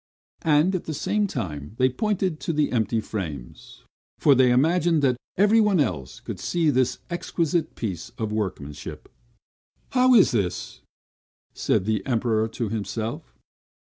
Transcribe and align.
and 0.41 0.73
at 0.73 0.85
the 0.85 0.95
same 0.95 1.27
time 1.27 1.75
they 1.77 1.87
pointed 1.87 2.39
to 2.39 2.51
the 2.51 2.71
empty 2.71 2.99
frames; 2.99 3.83
for 4.17 4.33
they 4.33 4.49
imagined 4.49 5.03
that 5.03 5.15
everyone 5.37 5.79
else 5.79 6.19
could 6.21 6.39
see 6.39 6.71
this 6.71 6.97
exquisite 7.11 7.75
piece 7.75 8.09
of 8.17 8.31
workmanship. 8.31 9.09
"How 9.91 10.15
is 10.15 10.31
this?" 10.31 10.81
said 11.53 11.85
the 11.85 12.03
Emperor 12.07 12.47
to 12.47 12.69
himself. 12.69 13.35